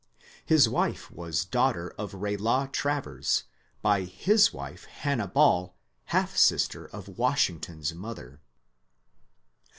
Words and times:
His 0.43 0.67
wife 0.67 1.11
was 1.11 1.45
daughter 1.45 1.91
of 1.95 2.15
Raleigh 2.15 2.69
Travers, 2.71 3.43
by 3.83 4.01
his 4.05 4.51
wife 4.51 4.85
Hannah 4.85 5.27
Ball, 5.27 5.77
half 6.05 6.35
sister 6.35 6.87
of 6.87 7.19
Washington's 7.19 7.93
mother. 7.93 8.41